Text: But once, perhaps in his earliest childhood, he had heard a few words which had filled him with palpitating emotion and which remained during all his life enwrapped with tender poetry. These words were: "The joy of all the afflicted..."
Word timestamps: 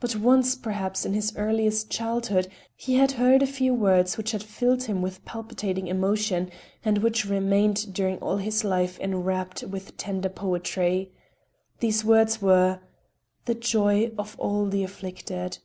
But 0.00 0.16
once, 0.16 0.54
perhaps 0.54 1.04
in 1.04 1.12
his 1.12 1.34
earliest 1.36 1.90
childhood, 1.90 2.48
he 2.74 2.94
had 2.94 3.12
heard 3.20 3.42
a 3.42 3.46
few 3.46 3.74
words 3.74 4.16
which 4.16 4.30
had 4.32 4.42
filled 4.42 4.84
him 4.84 5.02
with 5.02 5.22
palpitating 5.26 5.88
emotion 5.88 6.50
and 6.86 6.96
which 6.96 7.26
remained 7.26 7.92
during 7.92 8.16
all 8.20 8.38
his 8.38 8.64
life 8.64 8.98
enwrapped 8.98 9.62
with 9.64 9.98
tender 9.98 10.30
poetry. 10.30 11.12
These 11.80 12.02
words 12.02 12.40
were: 12.40 12.80
"The 13.44 13.56
joy 13.56 14.10
of 14.16 14.36
all 14.40 14.64
the 14.64 14.84
afflicted..." 14.84 15.58